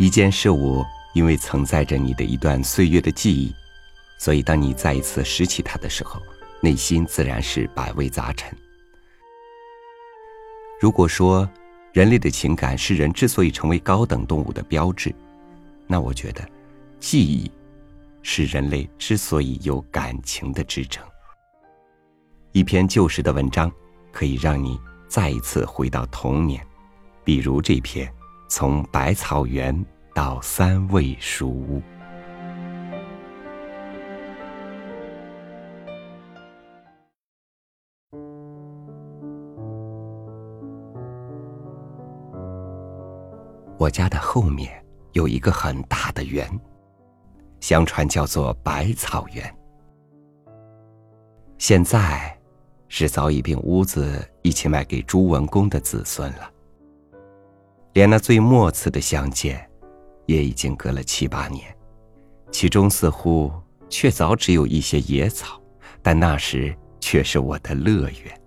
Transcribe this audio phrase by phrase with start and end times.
[0.00, 3.54] 一件事物因为承载着你的一段岁月的记忆，
[4.16, 6.18] 所以当你再一次拾起它的时候，
[6.62, 8.50] 内心自然是百味杂陈。
[10.80, 11.46] 如果说
[11.92, 15.14] 人类的情感是人之所以成为高等动物的标志，
[15.86, 16.48] 那我觉得
[16.98, 17.52] 记忆
[18.22, 21.06] 是人类之所以有感情的支撑。
[22.52, 23.70] 一篇旧时的文章
[24.10, 26.66] 可以让你再一次回到童年，
[27.22, 28.08] 比如这篇
[28.50, 29.72] 《从百草园
[30.12, 31.78] 到三味书屋》。
[43.78, 46.50] 我家的后面有一个很大的园，
[47.60, 49.56] 相传叫做百草园。
[51.56, 52.36] 现在
[52.88, 56.50] 是早已并屋子一起卖给朱文公的子孙了。
[57.92, 59.68] 连那最末次的相见，
[60.26, 61.64] 也已经隔了七八年，
[62.50, 63.52] 其中似乎
[63.88, 65.60] 却早只有一些野草，
[66.00, 68.40] 但那时却是我的乐园。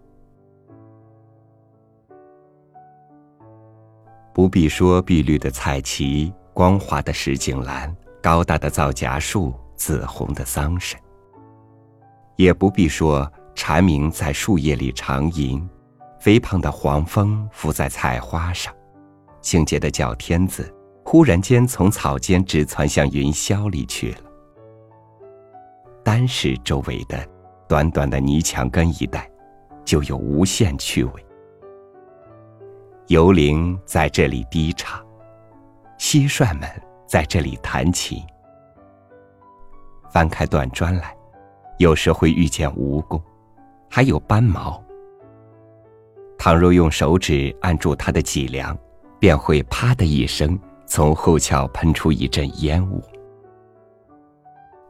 [4.33, 10.95] 不必说碧绿的菜畦、光滑的石井栏、高大的皂荚树、紫红的桑葚，
[12.37, 15.69] 也不必说蝉鸣在树叶里长吟，
[16.19, 18.73] 肥胖的黄蜂伏在菜花上，
[19.43, 20.73] 清洁的脚天子
[21.05, 24.21] 忽然间从草间直窜向云霄里去了。
[26.03, 27.23] 单是周围的
[27.67, 29.29] 短短的泥墙根一带，
[29.85, 31.25] 就有无限趣味。
[33.07, 35.05] 游灵在这里低唱，
[35.99, 36.69] 蟋蟀们
[37.05, 38.23] 在这里弹琴。
[40.09, 41.15] 翻开断砖来，
[41.79, 43.21] 有时会遇见蜈蚣，
[43.89, 44.81] 还有斑毛。
[46.37, 48.77] 倘若用手指按住它的脊梁，
[49.23, 53.01] 便会啪的一声，从后窍喷出一阵烟雾。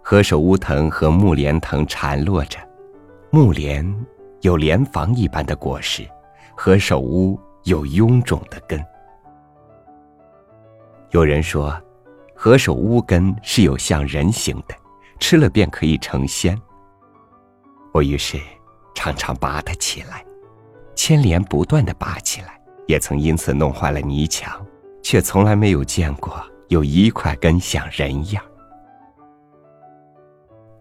[0.02, 2.58] 何首乌藤和木莲藤缠络着，
[3.30, 3.86] 木莲
[4.42, 6.04] 有莲房一般的果实，
[6.58, 7.40] 何首乌。
[7.66, 8.84] 有臃肿的根。
[11.12, 11.80] 有人说，
[12.36, 14.76] 何首乌根是有像人形的，
[15.20, 16.60] 吃了便可以成仙。
[17.94, 18.40] 我于是
[18.96, 20.26] 常常拔它起来，
[20.96, 24.66] 牵连不断的拔起来，也曾因此弄坏了泥墙，
[25.02, 28.44] 却从来没有见过有一块根像人样。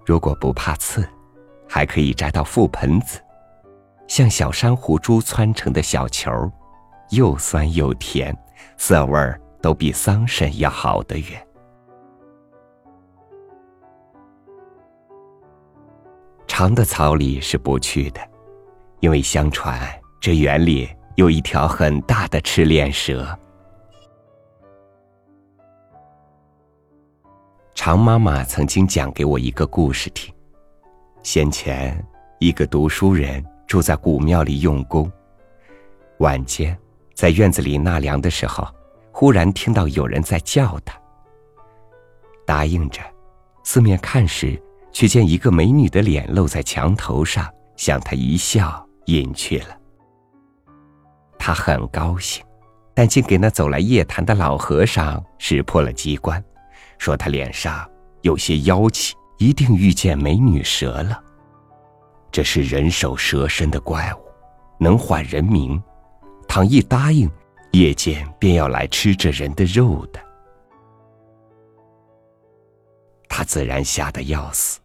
[0.04, 1.08] 如果不怕刺，
[1.68, 3.20] 还可以摘到覆盆子，
[4.08, 6.30] 像小珊瑚珠窜成的小球
[7.10, 8.36] 又酸又甜，
[8.76, 11.46] 色味儿都比桑葚要好得远。
[16.48, 18.20] 长的草里是不去的，
[19.00, 19.80] 因为相传
[20.20, 23.38] 这园里有一条很大的赤练蛇。
[27.74, 30.32] 常妈妈曾经讲给我一个故事听：
[31.22, 32.02] 先前
[32.38, 35.10] 一个读书人住在古庙里用功，
[36.18, 36.76] 晚间。
[37.14, 38.66] 在院子里纳凉的时候，
[39.12, 40.98] 忽然听到有人在叫他。
[42.46, 43.00] 答应着，
[43.64, 44.60] 四面看时，
[44.92, 49.76] 却见一个美女的脸露在墙头上，向他一笑，隐去了。
[51.44, 52.40] 他很高兴，
[52.94, 56.40] 但竟给那走来夜谈的老和尚识破了机关，
[56.98, 57.84] 说他脸上
[58.20, 61.20] 有些妖气，一定遇见美女蛇了。
[62.30, 64.18] 这是人首蛇身的怪物，
[64.78, 65.82] 能唤人名。
[66.46, 67.28] 倘一答应，
[67.72, 70.20] 夜间便要来吃这人的肉的。
[73.28, 74.78] 他自然吓得要死，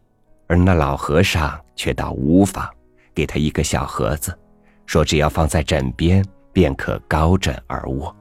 [0.47, 2.67] 而那老和尚却倒无妨，
[3.13, 4.35] 给他一个小盒子，
[4.87, 6.25] 说只要放在枕边，
[6.57, 8.15] 便可高枕而卧。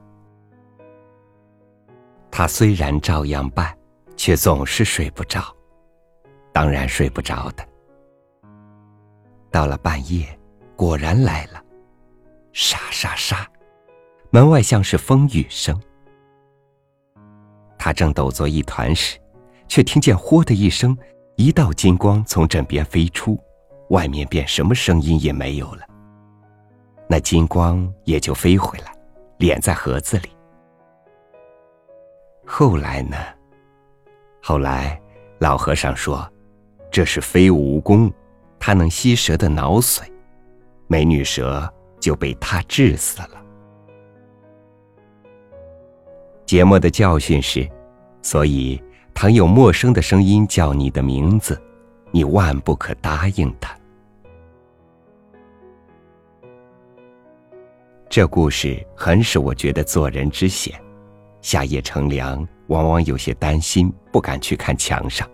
[2.29, 3.75] 他虽然照样办，
[4.15, 5.41] 却总是睡不着，
[6.53, 7.67] 当然睡不着的。
[9.49, 10.39] 到了半夜，
[10.75, 11.59] 果然来了。
[12.53, 13.43] 沙沙沙，
[14.29, 15.75] 门外像是风雨声。
[17.75, 19.17] 他正抖作一团时，
[19.67, 20.95] 却听见“豁”的一声，
[21.37, 23.35] 一道金光从枕边飞出，
[23.89, 25.96] 外面便什么声音也没有了。
[27.09, 28.93] 那金光也就飞回来，
[29.39, 30.29] 敛在盒子里。
[32.45, 33.17] 后来呢？
[34.41, 35.01] 后来，
[35.39, 36.29] 老和尚说，
[36.91, 38.11] 这是飞蜈蚣，
[38.59, 40.03] 它能吸蛇的脑髓，
[40.87, 41.71] 美女蛇。
[41.99, 43.43] 就被他治死了。
[46.45, 47.67] 节目的教训是：
[48.21, 48.81] 所以，
[49.15, 51.59] 倘有陌生的声音叫你的名字，
[52.11, 53.75] 你万不可答应他。
[58.09, 60.79] 这故事很使我觉得做人之险，
[61.41, 65.29] 夏夜乘凉，往往有些担心，不敢去看墙上，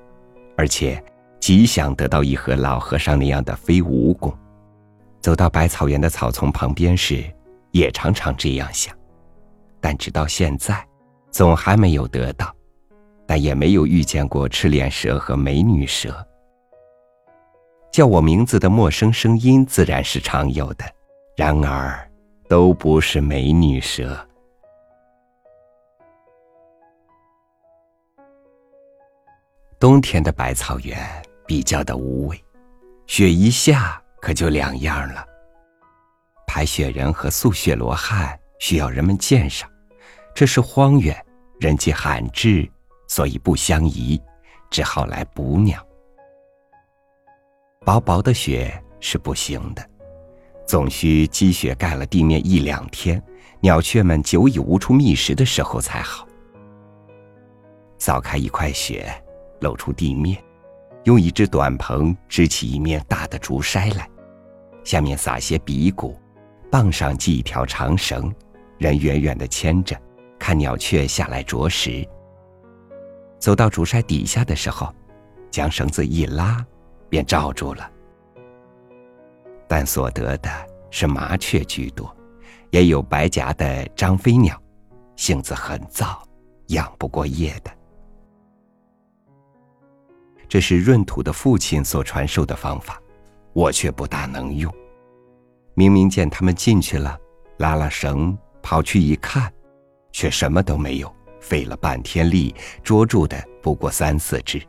[0.57, 1.01] 而且
[1.39, 4.33] 极想得到一盒老和尚那样的飞蜈蚣。
[5.21, 7.23] 走到百草园的草丛旁边时，
[7.71, 8.93] 也常常这样想，
[9.79, 10.85] 但直到现在，
[11.29, 12.53] 总还没有得到，
[13.27, 16.13] 但也没有遇见过赤脸蛇和美女蛇。
[17.91, 20.83] 叫我名字的陌生声音自然是常有的，
[21.37, 22.09] 然而
[22.47, 24.15] 都不是美女蛇。
[29.79, 30.97] 冬天的百草园
[31.45, 32.43] 比较的无味，
[33.07, 33.99] 雪一下。
[34.23, 35.27] 可就两样了。
[36.47, 39.69] 排雪人和宿雪罗汉需要人们鉴赏，
[40.33, 41.13] 这是荒原，
[41.59, 42.65] 人迹罕至，
[43.09, 44.17] 所以不相宜，
[44.71, 45.85] 只好来捕鸟。
[47.81, 49.85] 薄薄的雪是不行的，
[50.65, 53.21] 总需积雪盖了地面一两天，
[53.59, 56.27] 鸟雀们久已无处觅食的时候才好。
[57.99, 59.09] 扫开一块雪，
[59.61, 60.41] 露出地面，
[61.03, 64.09] 用一只短棚支起一面大的竹筛来。
[64.83, 66.19] 下面撒些鼻骨，
[66.69, 68.33] 棒上系一条长绳，
[68.77, 69.95] 人远远的牵着，
[70.37, 72.05] 看鸟雀下来啄食。
[73.39, 74.93] 走到竹筛底下的时候，
[75.51, 76.65] 将绳子一拉，
[77.09, 77.89] 便罩住了。
[79.75, 80.51] 但所得的
[80.91, 82.15] 是麻雀居多，
[82.69, 84.55] 也有白颊的张飞鸟，
[85.15, 86.23] 性子很躁，
[86.67, 87.71] 养不过夜的。
[90.47, 93.01] 这是闰土的父亲所传授的方法。
[93.53, 94.71] 我却不大能用。
[95.73, 97.17] 明明见他们进去了，
[97.57, 99.51] 拉拉绳跑去一看，
[100.11, 102.53] 却什么都没有，费了半天力
[102.83, 104.61] 捉住的不过三四只。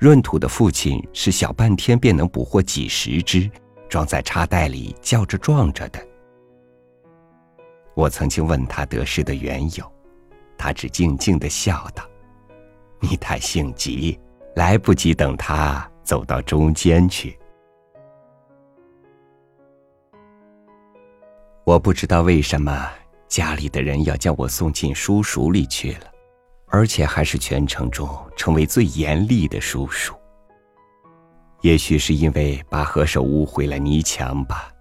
[0.00, 3.50] 闰土的父亲是小半天便能捕获几十只，
[3.88, 6.00] 装在插袋里叫着撞着的。
[7.94, 9.92] 我曾经问他得失的缘由，
[10.56, 12.02] 他只静静的笑道
[13.00, 14.18] ：“你太性急，
[14.56, 17.38] 来不及等他。”走到中间去。
[21.62, 22.90] 我不知道为什么
[23.28, 26.10] 家里的人要将我送进书塾里去了，
[26.70, 30.14] 而且还是全城中成为最严厉的叔叔。
[31.62, 34.72] 也许是因为把何首乌毁了泥墙吧，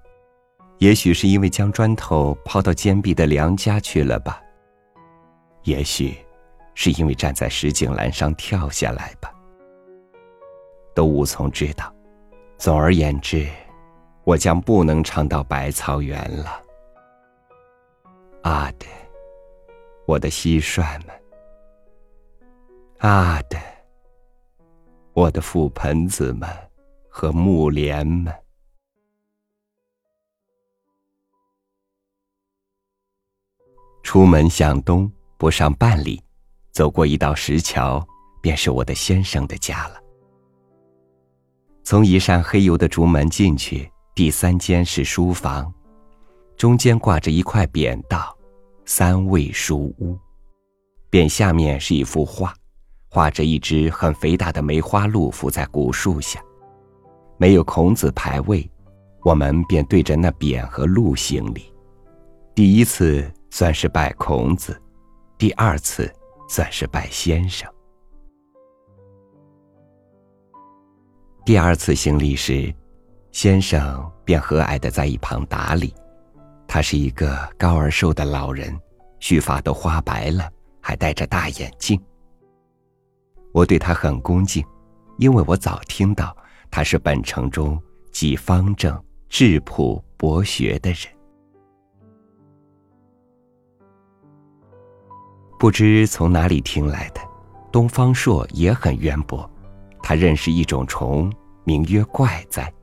[0.77, 4.41] 也许是因为将砖头抛到坚壁的梁家去了吧，
[5.63, 6.15] 也许
[6.75, 9.33] 是因为站在石井栏上跳下来吧。
[10.95, 11.94] 都无从知道。
[12.57, 13.47] 总而言之，
[14.24, 16.62] 我将不能尝到百草园了。
[18.44, 18.85] 啊的，
[20.06, 21.19] 我的蟋蟀们！
[23.00, 23.57] 啊的，
[25.13, 26.50] 我的覆盆子们
[27.07, 28.34] 和木莲们！
[34.04, 36.22] 出门向东不上半里，
[36.72, 38.06] 走过一道石桥，
[38.42, 40.02] 便是我的先生的家了。
[41.86, 45.74] 从一扇黑油的竹门进去，第三间是书房，
[46.57, 48.38] 中间挂着一块匾，道
[48.86, 50.19] ：“三味书屋。”
[51.10, 52.54] 匾下面是一幅画，
[53.09, 56.39] 画着一只很肥大的梅花鹿伏在古树下。
[57.38, 58.69] 没有孔子牌位，
[59.23, 61.73] 我们便对着那匾和鹿行礼。
[62.53, 64.80] 第一次算是拜孔子，
[65.37, 66.11] 第二次
[66.47, 67.68] 算是拜先生。
[71.45, 72.71] 第二次行礼时，
[73.31, 75.94] 先生便和蔼的在一旁打理。
[76.68, 78.78] 他是一个高而瘦的老人，
[79.19, 80.47] 须发都花白了，
[80.80, 81.99] 还戴着大眼镜。
[83.59, 84.66] 我对他很恭敬，
[85.18, 86.33] 因为我早听到
[86.71, 87.78] 他是本城中
[88.09, 88.97] 极方正、
[89.28, 90.99] 质朴、博学的人。
[95.59, 97.19] 不知从哪里听来的，
[97.69, 99.49] 东方朔也很渊博。
[100.01, 101.30] 他认识一种虫，
[101.66, 102.73] 名曰怪哉，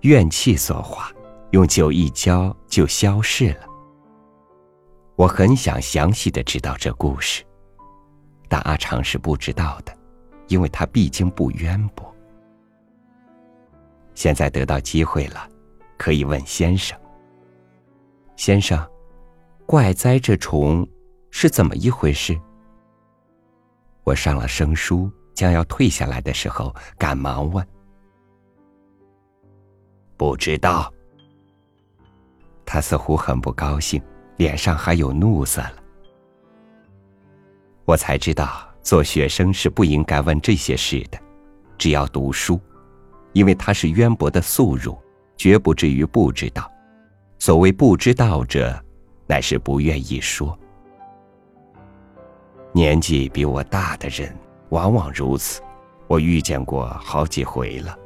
[0.00, 1.12] 怨气所化，
[1.50, 3.66] 用酒一浇就消逝了。
[5.16, 7.44] 我很想详细的知道这故事，
[8.48, 9.94] 但阿长是不知道的，
[10.52, 12.14] 因为他毕竟不渊博。
[14.14, 15.48] 现在得到机会了，
[15.96, 16.98] 可以问先生。
[18.36, 18.86] 先生，
[19.64, 20.86] 怪哉这虫
[21.30, 22.38] 是怎么一回事？
[24.04, 25.10] 我上了生书。
[25.34, 27.66] 将要退下来的时候，赶忙问
[30.14, 30.92] ：“不知道。”
[32.66, 34.00] 他似乎很不高兴，
[34.36, 35.76] 脸上还有怒色了。
[37.86, 41.18] 我才知道，做学生是不应该问这些事的，
[41.78, 42.60] 只要读书，
[43.32, 44.98] 因为他是渊博的素儒，
[45.36, 46.70] 绝不至于不知道。
[47.38, 48.78] 所谓不知道者，
[49.26, 50.58] 乃是不愿意说。
[52.72, 54.34] 年纪比我大的人
[54.70, 55.60] 往往如此，
[56.06, 57.96] 我遇见过好几回了。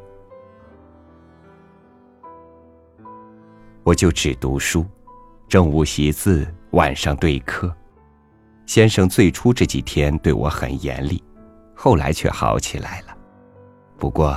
[3.82, 4.84] 我就只读书，
[5.48, 7.74] 正午习字，晚上对课。
[8.66, 11.22] 先生最初这几天对我很严厉，
[11.74, 13.16] 后来却好起来了。
[13.96, 14.36] 不过，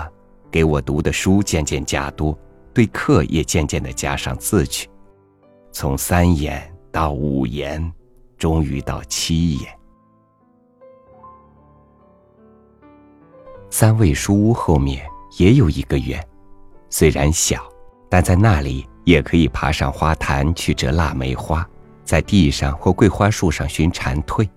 [0.51, 2.37] 给我读的书渐渐加多，
[2.73, 4.87] 对课也渐渐的加上字去，
[5.71, 7.91] 从三言到五言，
[8.37, 9.69] 终于到七言。
[13.71, 15.05] 三味书屋后面
[15.37, 16.23] 也有一个园，
[16.89, 17.67] 虽然小，
[18.09, 21.67] 但在那里也可以爬上花坛去折腊梅花。
[22.09, 24.49] 在地上或桂花树上寻蝉蜕，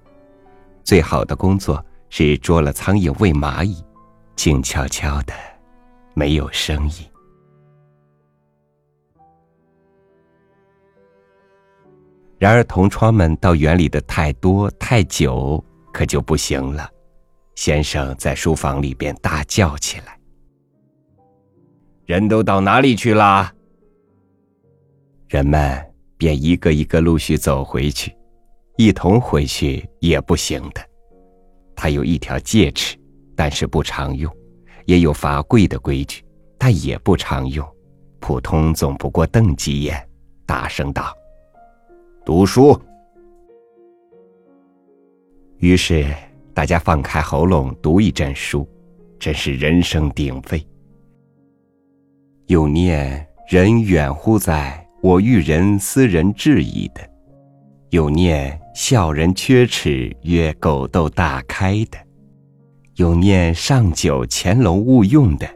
[0.82, 3.84] 最好的工作是捉了苍蝇喂蚂蚁，
[4.34, 5.34] 静悄悄的，
[6.14, 7.06] 没有声音。
[12.38, 16.88] 然而同窗们到园里的太多太久，可就不行了。
[17.54, 20.18] 先生在书房里边大叫起来
[22.06, 23.52] ：“人都到哪里去了？”
[25.28, 25.91] 人们。
[26.22, 28.16] 便一个一个陆续走回去，
[28.76, 30.80] 一同回去也不行的。
[31.74, 32.96] 他有一条戒尺，
[33.34, 34.30] 但是不常用；
[34.86, 36.22] 也有罚跪的规矩，
[36.56, 37.68] 但也不常用。
[38.20, 40.08] 普通总不过瞪几眼，
[40.46, 41.12] 大声道
[42.24, 42.80] ：“读书。”
[45.58, 46.06] 于是
[46.54, 48.64] 大家放开喉咙读一阵书，
[49.18, 50.64] 真是人声鼎沸。
[52.46, 54.81] 又念人远乎哉？
[55.02, 57.00] 我遇人斯人质疑的，
[57.90, 61.98] 有念笑人缺齿曰狗窦大开的，
[62.94, 65.50] 有念上九乾隆勿用的，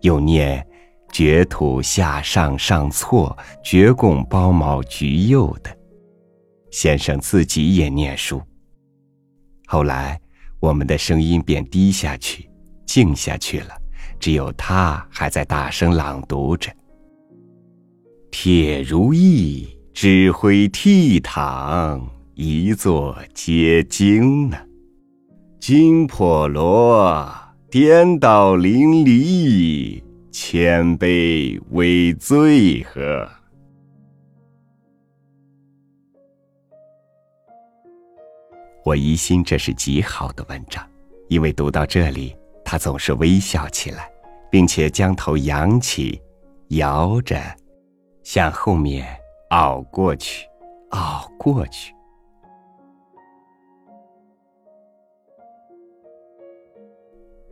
[0.00, 0.66] 有念
[1.12, 5.70] 绝土下上上错绝贡包卯橘柚的。
[6.70, 8.40] 先生自己也念书。
[9.66, 10.18] 后来
[10.60, 12.48] 我们的声音便低下去，
[12.86, 13.76] 静下去了，
[14.18, 16.72] 只有他还在大声朗读着。
[18.40, 22.00] 铁如意，指挥倜傥，
[22.36, 24.56] 一座皆惊呢；
[25.58, 27.28] 金婆罗，
[27.68, 33.28] 颠倒淋漓，千杯为最呵。
[38.84, 40.88] 我疑心这是极好的文章，
[41.26, 44.08] 因为读到这里，他总是微笑起来，
[44.48, 46.22] 并且将头扬起，
[46.68, 47.36] 摇着。
[48.30, 49.08] 向后面
[49.48, 50.46] 熬过去，
[50.90, 51.94] 熬过去。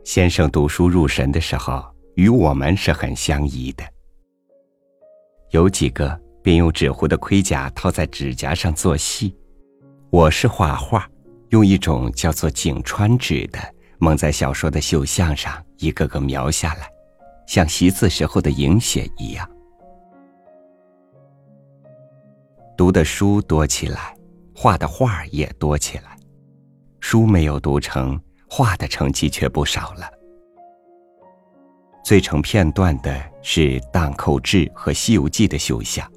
[0.03, 3.83] 先生读书入神的时候，与我们是很相宜的。
[5.49, 9.35] 有几个便用纸糊的盔甲套在指甲上做戏，
[10.11, 11.09] 我是画画，
[11.49, 13.57] 用一种叫做井川纸的
[13.97, 16.87] 蒙在小说的绣像上，一个个描下来，
[17.47, 19.49] 像习字时候的影写一样。
[22.77, 24.15] 读的书多起来，
[24.55, 26.15] 画的画也多起来，
[26.99, 30.07] 书没有读成，画的成绩却不少了。
[32.05, 36.07] 最成片段的是《荡寇志》和《西游记》的绣像，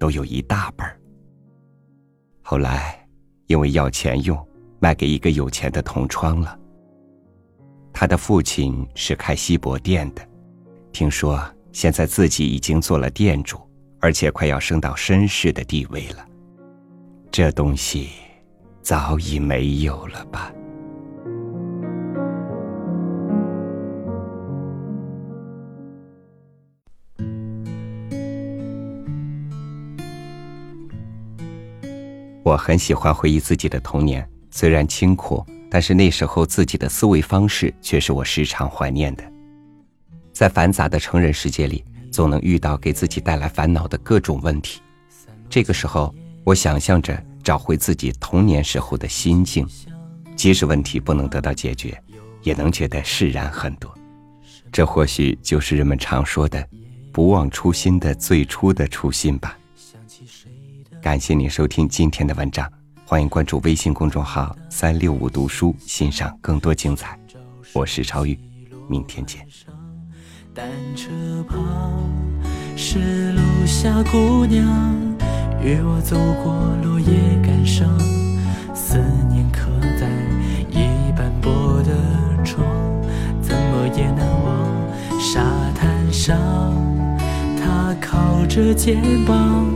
[0.00, 0.84] 都有一大本
[2.42, 3.06] 后来
[3.46, 4.36] 因为要钱用，
[4.80, 6.58] 卖给一个有钱的同窗了。
[7.92, 10.28] 他的父亲是开锡箔店的，
[10.90, 11.40] 听说
[11.70, 13.60] 现在自己已经做了店主。
[14.02, 16.26] 而且快要升到绅士的地位了，
[17.30, 18.08] 这东西
[18.80, 20.50] 早已没有了吧？
[32.42, 39.22] 我很喜欢回忆自己的童年，虽然清苦，但是那时候自己的思维方式却是我时常怀念的。
[40.32, 41.84] 在繁杂的成人世界里。
[42.20, 44.82] 总能遇到给自己带来烦恼的各种问题，
[45.48, 49.66] 这个时候，我想象着找回自己童年时候的心境，
[50.36, 51.98] 即使问题不能得到解决，
[52.42, 53.90] 也能觉得释然很多。
[54.70, 56.62] 这或许就是人们常说的
[57.10, 59.58] “不忘初心”的最初的初心吧。
[61.00, 62.70] 感谢您收听今天的文章，
[63.06, 67.18] 欢迎关注微信公众号“三六五读书”，欣赏更多精彩。
[67.72, 68.38] 我是超宇，
[68.90, 69.48] 明天见。
[70.52, 70.66] 单
[70.96, 71.08] 车
[71.48, 71.58] 旁
[72.76, 74.66] 是路下姑娘，
[75.62, 76.52] 约我走过
[76.82, 77.06] 落叶
[77.40, 77.86] 感伤，
[78.74, 80.08] 思念刻在
[80.68, 81.92] 已斑驳的
[82.44, 82.66] 窗，
[83.40, 85.20] 怎么也难忘。
[85.20, 85.40] 沙
[85.72, 86.36] 滩上，
[87.56, 89.66] 她靠着肩膀，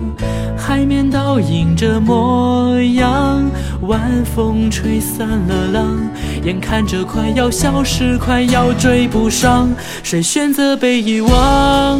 [0.56, 3.44] 海面倒映着模样。
[3.82, 5.98] 晚风吹散了浪，
[6.44, 9.72] 眼看着快要消失，快要追不上，
[10.02, 11.98] 谁选择被遗忘？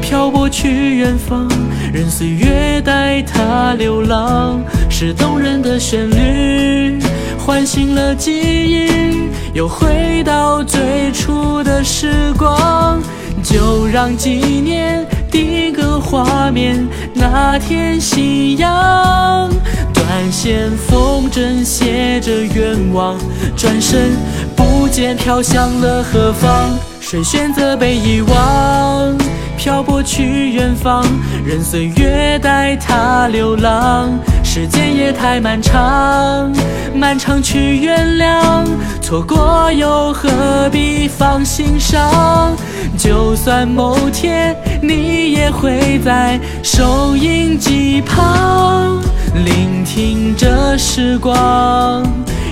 [0.00, 1.48] 漂泊去远方，
[1.92, 7.00] 任岁月带他流浪，是动人的旋律，
[7.36, 13.02] 唤醒了记忆，又回到最初的时光，
[13.42, 16.86] 就让纪念定格画面。
[17.14, 19.50] 那天夕阳，
[19.94, 23.16] 断线风筝写着愿望，
[23.56, 24.16] 转身
[24.56, 26.78] 不见飘向了何方？
[27.00, 29.16] 谁选择被遗忘？
[29.56, 31.04] 漂泊去远方，
[31.44, 34.10] 任岁月带他流浪。
[34.52, 36.52] 时间也太漫长，
[36.92, 38.66] 漫长去原谅，
[39.00, 42.52] 错过又何必放心上？
[42.98, 49.00] 就算某天你也会在收音机旁，
[49.44, 52.02] 聆听着时光，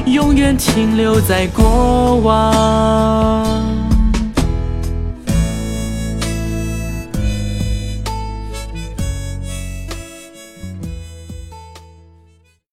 [0.06, 3.77] 永远停留在过往。